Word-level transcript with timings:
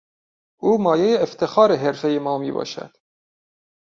او 0.59 0.81
مایهی 0.81 1.17
افتخار 1.17 1.75
حرفهی 1.75 2.19
ما 2.19 2.37
میباشد. 2.37 2.91